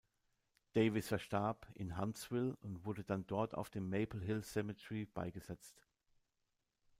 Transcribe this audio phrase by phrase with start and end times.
[0.73, 5.85] Davis verstarb in Huntsville und wurde dann dort auf dem "Maple Hill Cemetery" beigesetzt.